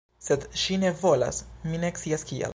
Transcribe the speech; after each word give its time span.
Sed 0.27 0.47
ŝi 0.61 0.77
ne 0.85 0.91
volas; 1.03 1.43
mi 1.71 1.85
ne 1.87 1.93
scias 2.01 2.27
kial 2.31 2.49